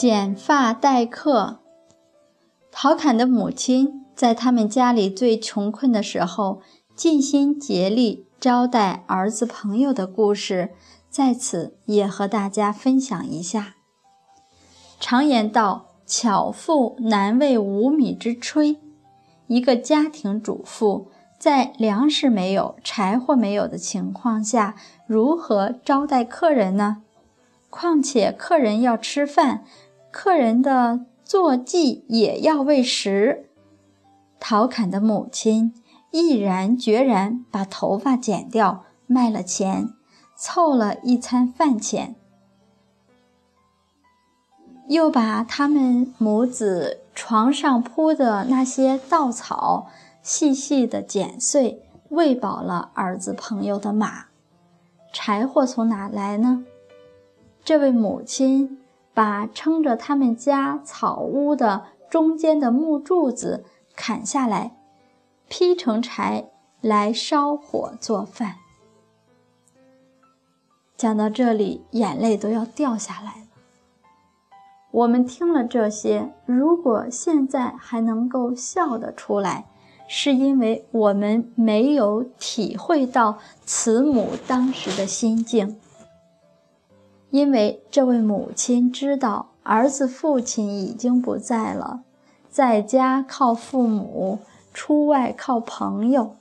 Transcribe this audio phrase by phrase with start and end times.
[0.00, 1.58] 剪发待客。
[2.70, 6.62] 陶侃的母亲在他们家里最穷困的时候，
[6.94, 10.70] 尽心竭力招待儿子朋友的故事，
[11.10, 13.74] 在此也和大家分享一下。
[15.00, 18.76] 常言道：“巧妇难为无米之炊。”
[19.48, 21.10] 一个家庭主妇
[21.40, 24.76] 在粮食没有、柴火没有的情况下，
[25.08, 26.98] 如何招待客人呢？
[27.70, 29.62] 况且客人要吃饭，
[30.10, 33.50] 客人的坐骑也要喂食。
[34.40, 35.74] 陶侃的母亲
[36.10, 39.90] 毅然决然把头发剪掉，卖了钱，
[40.36, 42.14] 凑了一餐饭钱，
[44.88, 49.88] 又把他们母子床上铺的那些稻草
[50.22, 54.26] 细细的剪碎，喂饱了儿子朋友的马。
[55.12, 56.64] 柴火从哪来呢？
[57.64, 58.78] 这位母亲
[59.18, 63.64] 把撑着他们家草屋的中间的木柱子
[63.96, 64.76] 砍下来，
[65.48, 68.58] 劈成柴来烧火做饭。
[70.96, 73.48] 讲到这里，眼泪都要掉下来了。
[74.92, 79.66] 我们听了这些，如果现在还能够笑得出来，
[80.06, 85.80] 是因为我们没有体会到慈母当时的心境。
[87.30, 92.00] 因为这位母亲知道儿子父亲已经不在了，
[92.50, 94.38] 在家靠父母，
[94.72, 96.36] 出外靠朋友，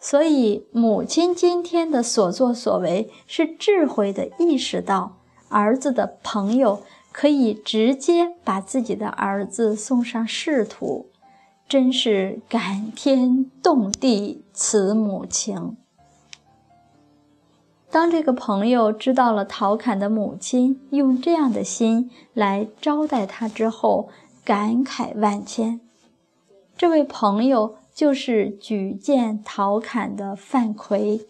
[0.00, 5.18] 所以母亲今天的所作所为是智慧的意识到
[5.48, 11.06] 儿子的朋友可以直接把自己的儿子送上仕途，
[11.68, 15.76] 真是感天动地，慈母情。
[17.90, 24.08] 当这个朋友知道了陶侃的母亲用这样的心来招待他之后，
[24.44, 25.80] 感慨万千。
[26.76, 31.26] 这位朋友就是举荐陶侃的范奎，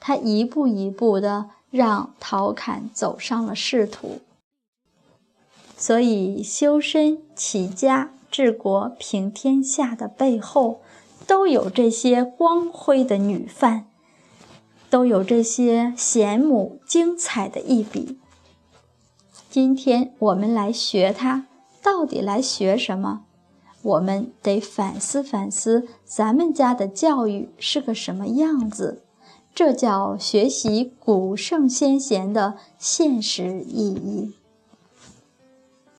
[0.00, 4.20] 他一步一步的让陶侃走上了仕途。
[5.76, 10.80] 所以，修身、齐家、治国、平天下的背后，
[11.26, 13.86] 都有这些光辉的女范。
[14.94, 18.20] 都有这些贤母精彩的一笔。
[19.50, 21.48] 今天我们来学它，
[21.82, 23.24] 到底来学什么？
[23.82, 29.02] 我们得反思反思，咱们家的教育是个什么样子？
[29.52, 34.34] 这叫学习古圣先贤的现实意义。